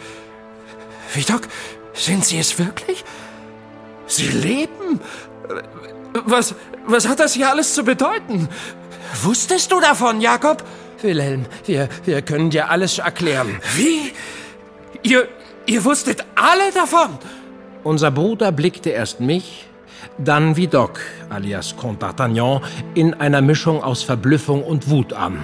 [1.14, 1.48] Vidocq,
[1.94, 3.04] sind Sie es wirklich?
[4.08, 5.00] Sie leben?
[6.26, 6.56] Was,
[6.88, 8.48] was hat das hier alles zu bedeuten?
[9.24, 10.64] Wusstest du davon, Jakob?
[11.02, 13.60] Wilhelm, wir, wir können dir alles erklären.
[13.76, 14.14] Wie?
[15.04, 15.28] Ihr,
[15.66, 17.18] ihr wusstet alle davon?
[17.84, 19.68] Unser Bruder blickte erst mich,
[20.18, 22.62] dann Vidocq, alias Comte d'Artagnan,
[22.96, 25.44] in einer Mischung aus Verblüffung und Wut an.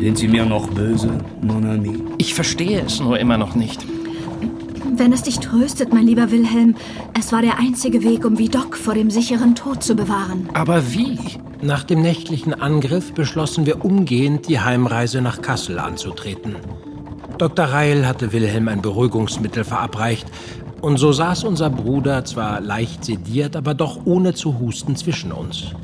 [0.00, 1.10] Sind Sie mir noch böse,
[1.42, 2.02] mon ami?
[2.16, 3.84] Ich verstehe es nur immer noch nicht.
[4.96, 6.74] Wenn es dich tröstet, mein lieber Wilhelm,
[7.18, 10.48] es war der einzige Weg, um Vidocq vor dem sicheren Tod zu bewahren.
[10.54, 11.18] Aber wie?
[11.60, 16.56] Nach dem nächtlichen Angriff beschlossen wir umgehend, die Heimreise nach Kassel anzutreten.
[17.36, 17.66] Dr.
[17.66, 20.26] Reil hatte Wilhelm ein Beruhigungsmittel verabreicht,
[20.80, 25.74] und so saß unser Bruder zwar leicht sediert, aber doch ohne zu husten zwischen uns.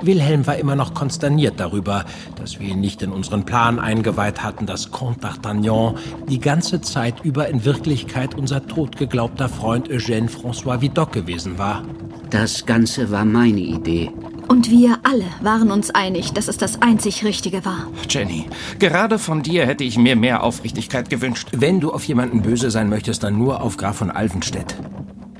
[0.00, 2.04] Wilhelm war immer noch konsterniert darüber,
[2.36, 5.96] dass wir ihn nicht in unseren Plan eingeweiht hatten, dass Comte d'Artagnan
[6.28, 11.82] die ganze Zeit über in Wirklichkeit unser totgeglaubter Freund Eugène François Vidocq gewesen war.
[12.30, 14.10] Das Ganze war meine Idee.
[14.48, 17.86] Und wir alle waren uns einig, dass es das einzig Richtige war.
[18.08, 18.46] Jenny,
[18.78, 21.48] gerade von dir hätte ich mir mehr Aufrichtigkeit gewünscht.
[21.52, 24.74] Wenn du auf jemanden böse sein möchtest, dann nur auf Graf von Alvenstedt.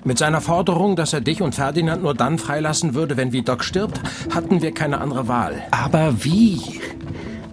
[0.08, 4.00] Mit seiner Forderung, dass er dich und Ferdinand nur dann freilassen würde, wenn Vidocq stirbt,
[4.34, 5.62] hatten wir keine andere Wahl.
[5.70, 6.62] Aber wie?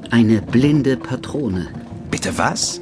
[0.10, 1.68] Eine blinde Patrone.
[2.10, 2.80] Bitte was?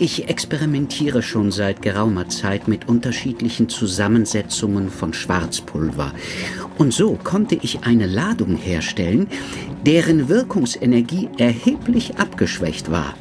[0.00, 6.10] Ich experimentiere schon seit geraumer Zeit mit unterschiedlichen Zusammensetzungen von Schwarzpulver.
[6.76, 9.28] Und so konnte ich eine Ladung herstellen,
[9.86, 13.14] deren Wirkungsenergie erheblich abgeschwächt war.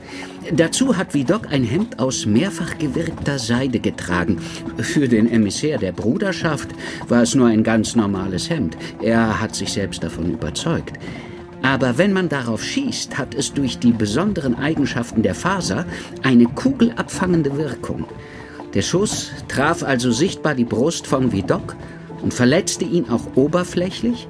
[0.51, 4.39] Dazu hat Vidocq ein Hemd aus mehrfach gewirkter Seide getragen.
[4.77, 6.69] Für den Emissär der Bruderschaft
[7.07, 8.77] war es nur ein ganz normales Hemd.
[9.01, 10.99] Er hat sich selbst davon überzeugt.
[11.61, 15.85] Aber wenn man darauf schießt, hat es durch die besonderen Eigenschaften der Faser
[16.21, 18.05] eine kugelabfangende Wirkung.
[18.73, 21.75] Der Schuss traf also sichtbar die Brust von Vidocq
[22.21, 24.27] und verletzte ihn auch oberflächlich.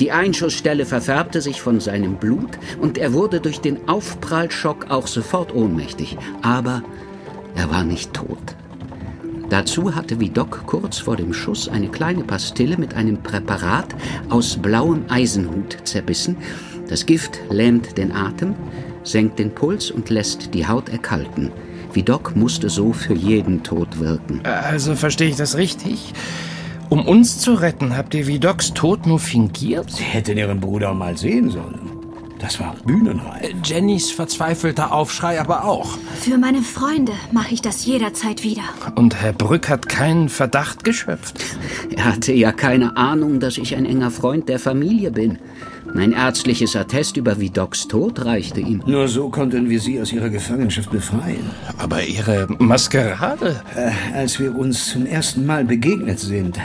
[0.00, 5.52] Die Einschussstelle verfärbte sich von seinem Blut und er wurde durch den Aufprallschock auch sofort
[5.54, 6.16] ohnmächtig.
[6.42, 6.82] Aber
[7.56, 8.38] er war nicht tot.
[9.50, 13.94] Dazu hatte Vidocq kurz vor dem Schuss eine kleine Pastille mit einem Präparat
[14.28, 16.36] aus blauem Eisenhut zerbissen.
[16.88, 18.54] Das Gift lähmt den Atem,
[19.04, 21.50] senkt den Puls und lässt die Haut erkalten.
[21.92, 24.42] Vidocq musste so für jeden Tod wirken.
[24.44, 26.12] Also verstehe ich das richtig?
[26.90, 29.90] Um uns zu retten, habt ihr Vidocqs Tod nur fingiert?
[29.90, 31.90] Sie hätten Ihren Bruder mal sehen sollen.
[32.38, 33.52] Das war bühnenreif.
[33.64, 35.98] Jennys verzweifelter Aufschrei aber auch.
[36.20, 38.62] Für meine Freunde mache ich das jederzeit wieder.
[38.94, 41.44] Und Herr Brück hat keinen Verdacht geschöpft.
[41.94, 45.38] Er hatte ja keine Ahnung, dass ich ein enger Freund der Familie bin.
[45.94, 48.82] Mein ärztliches Attest über Vidocqs Tod reichte ihm.
[48.86, 51.50] Nur so konnten wir Sie aus Ihrer Gefangenschaft befreien.
[51.78, 53.62] Aber Ihre Maskerade?
[53.74, 56.58] Äh, als wir uns zum ersten Mal begegnet sind,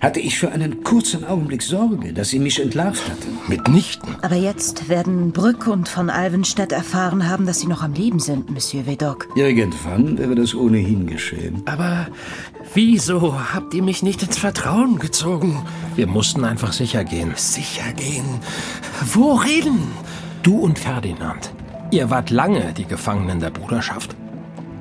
[0.00, 3.38] hatte ich für einen kurzen Augenblick Sorge, dass Sie mich entlarvt hatten.
[3.48, 4.16] Mitnichten.
[4.22, 8.50] Aber jetzt werden Brück und von Alvenstedt erfahren haben, dass Sie noch am Leben sind,
[8.50, 9.28] Monsieur Vidocq.
[9.36, 11.62] Irgendwann wäre das ohnehin geschehen.
[11.66, 12.08] Aber
[12.72, 15.66] wieso habt ihr mich nicht ins Vertrauen gezogen?
[15.96, 17.32] Wir mussten einfach sicher gehen.
[17.36, 18.40] Sicher gehen?
[19.12, 19.80] Worin?
[20.42, 21.52] Du und Ferdinand.
[21.90, 24.16] Ihr wart lange die Gefangenen der Bruderschaft.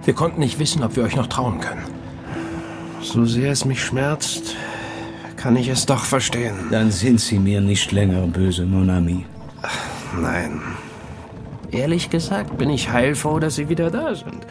[0.05, 1.83] Wir konnten nicht wissen, ob wir euch noch trauen können.
[3.01, 4.55] So sehr es mich schmerzt,
[5.39, 6.55] kann ich es doch verstehen.
[6.69, 9.25] Dann sind Sie mir nicht länger böse, mon ami.
[10.21, 10.61] Nein.
[11.71, 14.45] Ehrlich gesagt bin ich heilfroh, dass Sie wieder da sind.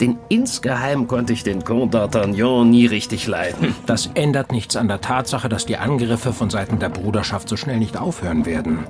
[0.00, 3.74] Denn insgeheim konnte ich den Comte d'Artagnan nie richtig leiden.
[3.86, 7.78] Das ändert nichts an der Tatsache, dass die Angriffe von Seiten der Bruderschaft so schnell
[7.78, 8.80] nicht aufhören werden.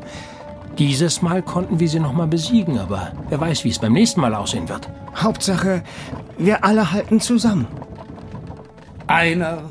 [0.78, 4.20] Dieses Mal konnten wir sie noch mal besiegen, aber wer weiß, wie es beim nächsten
[4.20, 4.88] Mal aussehen wird.
[5.14, 5.84] Hauptsache,
[6.38, 7.68] wir alle halten zusammen.
[9.06, 9.62] Einer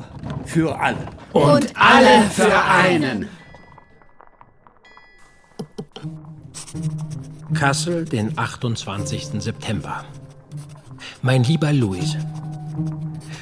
[0.46, 1.15] für alle.
[1.32, 3.28] Und alle für einen.
[7.54, 9.28] Kassel, den 28.
[9.38, 10.04] September.
[11.22, 12.16] Mein lieber Louis,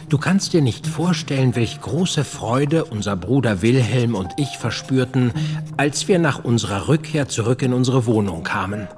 [0.09, 5.33] du kannst dir nicht vorstellen, welch große Freude unser Bruder Wilhelm und ich verspürten,
[5.77, 8.89] als wir nach unserer Rückkehr zurück in unsere Wohnung kamen.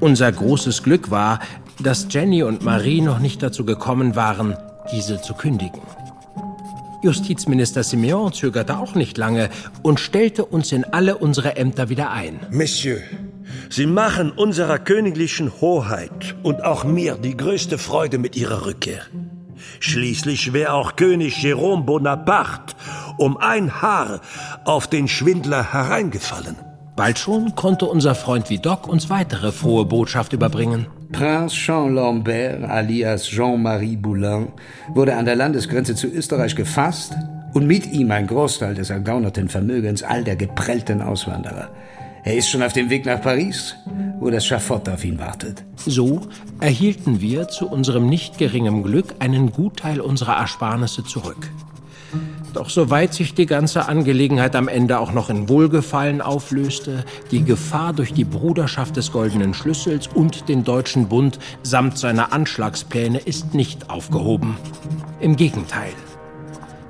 [0.00, 1.40] Unser großes Glück war,
[1.78, 4.56] dass Jenny und Marie noch nicht dazu gekommen waren,
[4.90, 5.82] diese zu kündigen.
[7.02, 9.50] Justizminister Simeon zögerte auch nicht lange
[9.82, 12.40] und stellte uns in alle unsere Ämter wieder ein.
[12.50, 12.98] Monsieur,
[13.68, 19.02] Sie machen unserer königlichen Hoheit und auch mir die größte Freude mit Ihrer Rückkehr.
[19.80, 22.74] Schließlich wäre auch König Jérôme Bonaparte
[23.18, 24.20] um ein Haar
[24.64, 26.56] auf den Schwindler hereingefallen.
[26.96, 30.86] Bald schon konnte unser Freund Vidocq uns weitere frohe Botschaft überbringen.
[31.12, 34.48] Prinz Jean Lambert alias Jean-Marie Boulin
[34.94, 37.14] wurde an der Landesgrenze zu Österreich gefasst
[37.52, 41.68] und mit ihm ein Großteil des ergaunerten Vermögens all der geprellten Auswanderer.
[42.24, 43.76] Er ist schon auf dem Weg nach Paris,
[44.20, 45.64] wo das Schafott auf ihn wartet.
[45.76, 46.22] So
[46.60, 51.50] erhielten wir zu unserem nicht geringem Glück einen Gutteil unserer Ersparnisse zurück.
[52.52, 57.92] Doch soweit sich die ganze Angelegenheit am Ende auch noch in Wohlgefallen auflöste, die Gefahr
[57.92, 63.88] durch die Bruderschaft des Goldenen Schlüssels und den Deutschen Bund samt seiner Anschlagspläne ist nicht
[63.88, 64.56] aufgehoben.
[65.20, 65.92] Im Gegenteil.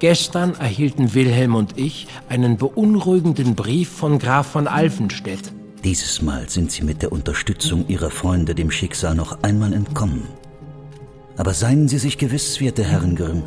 [0.00, 5.52] Gestern erhielten Wilhelm und ich einen beunruhigenden Brief von Graf von Alfenstedt.
[5.84, 10.24] Dieses Mal sind Sie mit der Unterstützung Ihrer Freunde dem Schicksal noch einmal entkommen.
[11.36, 13.44] Aber seien Sie sich gewiss, werte Herren Grimm,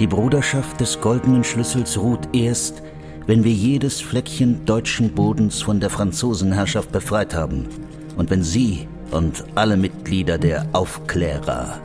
[0.00, 2.82] die Bruderschaft des goldenen Schlüssels ruht erst,
[3.26, 7.68] wenn wir jedes Fleckchen deutschen Bodens von der Franzosenherrschaft befreit haben
[8.16, 11.80] und wenn Sie und alle Mitglieder der Aufklärer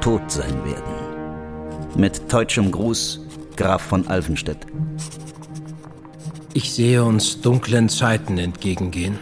[0.00, 1.96] tot sein werden.
[1.96, 3.20] Mit deutschem Gruß,
[3.56, 4.66] Graf von Alfenstedt.
[6.54, 9.18] Ich sehe uns dunklen Zeiten entgegengehen.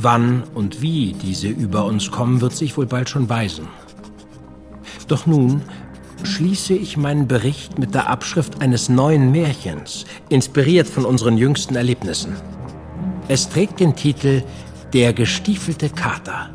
[0.00, 3.68] Wann und wie diese über uns kommen, wird sich wohl bald schon weisen.
[5.08, 5.62] Doch nun
[6.26, 12.36] schließe ich meinen Bericht mit der Abschrift eines neuen Märchens, inspiriert von unseren jüngsten Erlebnissen.
[13.28, 14.42] Es trägt den Titel
[14.92, 16.50] Der gestiefelte Kater.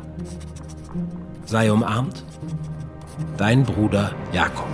[1.46, 2.24] Sei umarmt,
[3.36, 4.68] dein Bruder Jakob.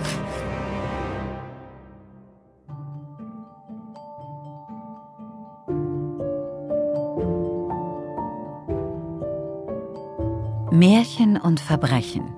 [10.71, 12.33] Märchen und Verbrechen.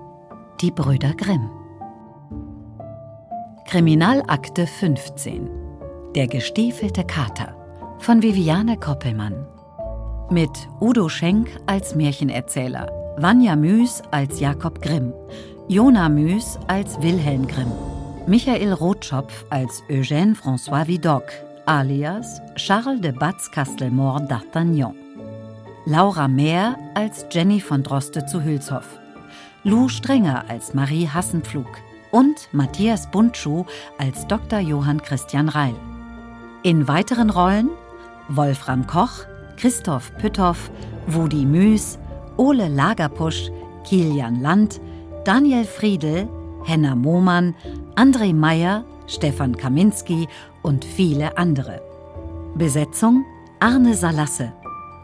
[0.60, 1.50] Die Brüder Grimm.
[3.67, 5.49] Kriminalakte 15
[6.13, 7.56] Der gestiefelte Kater
[7.97, 9.47] von Viviane Koppelmann.
[10.30, 15.13] Mit Udo Schenk als Märchenerzähler, Vanja Müß als Jakob Grimm,
[15.67, 17.71] Jona Müß als Wilhelm Grimm,
[18.28, 21.32] Michael Rotschopf als Eugène François Vidocq,
[21.65, 24.93] alias Charles de Batz-Castelmore d'Artagnan,
[25.88, 28.99] Laura Mehr als Jenny von Droste zu Hülshoff,
[29.63, 31.82] Lou Strenger als Marie Hassenpflug,
[32.15, 33.65] und Matthias Buntschuh
[33.97, 34.60] als Dr.
[34.60, 35.75] Johann Christian Reil.
[36.63, 37.69] In weiteren Rollen
[38.30, 39.25] Wolfram Koch,
[39.58, 40.71] Christoph Pütthoff,
[41.08, 41.99] Wudi Müß,
[42.38, 43.51] Ole Lagerpusch,
[43.84, 44.80] Kilian Land,
[45.25, 46.30] Daniel Friedel,
[46.63, 47.54] Henna Mohmann,
[47.95, 50.30] André Meyer, Stefan Kaminski
[50.63, 51.82] und viele andere.
[52.56, 53.25] Besetzung
[53.60, 54.54] Arne Salasse.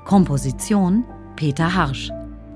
[0.05, 1.03] Komposition
[1.35, 2.09] Peter Harsch.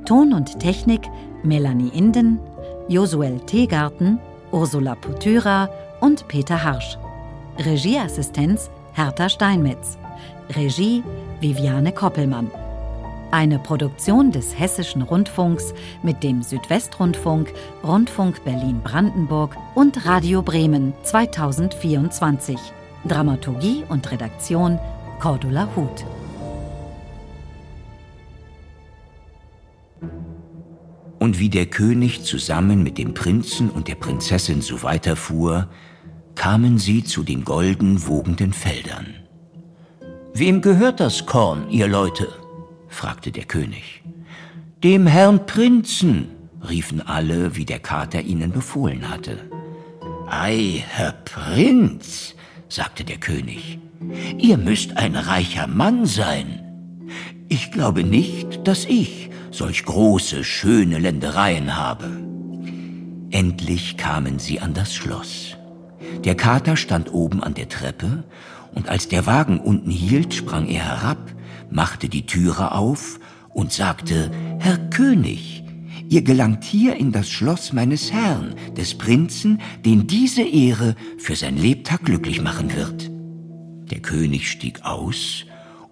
[0.05, 1.01] Ton und Technik
[1.43, 2.39] Melanie Inden,
[2.87, 4.19] Josuel Teegarten,
[4.55, 6.97] Ursula Putyra und Peter Harsch.
[7.59, 9.97] Regieassistenz Hertha Steinmetz.
[10.55, 11.03] Regie
[11.41, 12.49] Viviane Koppelmann.
[13.31, 17.51] Eine Produktion des Hessischen Rundfunks mit dem Südwestrundfunk,
[17.83, 22.57] Rundfunk Berlin-Brandenburg und Radio Bremen 2024.
[23.03, 24.79] Dramaturgie und Redaktion
[25.19, 26.05] Cordula Huth.
[31.25, 35.69] Und wie der König zusammen mit dem Prinzen und der Prinzessin so weiterfuhr,
[36.35, 39.07] kamen sie zu den golden wogenden Feldern.
[40.35, 42.27] Wem gehört das Korn, ihr Leute?
[42.89, 44.03] fragte der König.
[44.83, 46.27] Dem Herrn Prinzen,
[46.69, 49.49] riefen alle, wie der Kater ihnen befohlen hatte.
[50.27, 52.35] Ei, Herr Prinz,
[52.69, 53.79] sagte der König,
[54.37, 56.64] ihr müsst ein reicher Mann sein.
[57.47, 62.09] Ich glaube nicht, dass ich solch große, schöne Ländereien habe.
[63.29, 65.55] Endlich kamen sie an das Schloss.
[66.23, 68.23] Der Kater stand oben an der Treppe,
[68.73, 71.31] und als der Wagen unten hielt, sprang er herab,
[71.69, 73.19] machte die Türe auf
[73.53, 75.63] und sagte, Herr König,
[76.07, 81.57] Ihr gelangt hier in das Schloss meines Herrn, des Prinzen, den diese Ehre für sein
[81.57, 83.09] Lebtag glücklich machen wird.
[83.89, 85.45] Der König stieg aus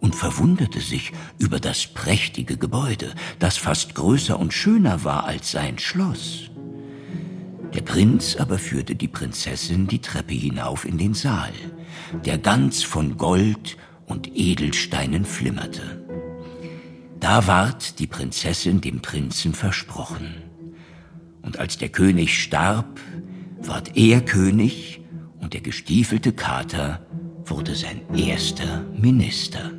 [0.04, 5.80] und verwunderte sich über das prächtige Gebäude, das fast größer und schöner war als sein
[5.80, 6.52] Schloss.
[7.74, 11.54] Der Prinz aber führte die Prinzessin die Treppe hinauf in den Saal,
[12.26, 16.06] der ganz von Gold und Edelsteinen flimmerte.
[17.22, 20.36] Da ward die Prinzessin dem Prinzen versprochen.
[21.44, 23.00] Und als der König starb,
[23.62, 25.00] ward er König
[25.40, 27.08] und der gestiefelte Kater
[27.46, 29.72] wurde sein erster Minister.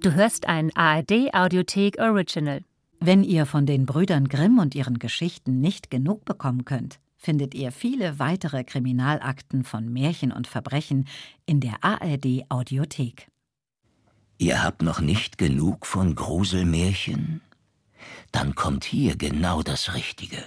[0.00, 2.62] Du hörst ein ARD Audiothek Original.
[3.00, 7.72] Wenn ihr von den Brüdern Grimm und ihren Geschichten nicht genug bekommen könnt, findet ihr
[7.72, 11.06] viele weitere Kriminalakten von Märchen und Verbrechen
[11.46, 13.28] in der ARD Audiothek.
[14.38, 17.40] Ihr habt noch nicht genug von Gruselmärchen?
[18.32, 20.42] Dann kommt hier genau das Richtige.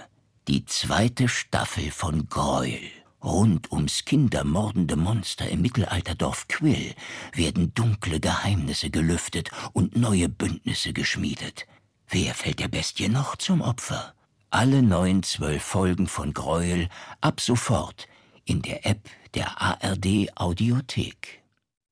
[0.48, 2.80] Die zweite Staffel von Gräuel.
[3.22, 6.94] Rund ums kindermordende Monster im Mittelalterdorf Quill
[7.34, 11.66] werden dunkle Geheimnisse gelüftet und neue Bündnisse geschmiedet.
[12.08, 14.14] Wer fällt der Bestie noch zum Opfer?
[14.48, 16.88] Alle neuen zwölf Folgen von Gräuel
[17.20, 18.08] ab sofort
[18.44, 21.39] in der App der ARD Audiothek.